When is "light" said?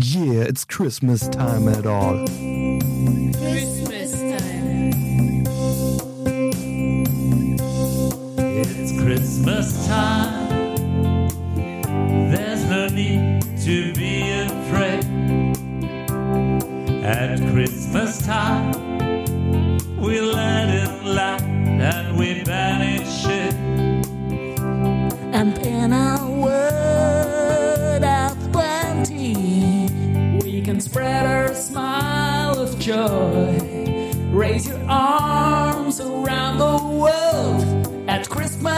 21.04-21.42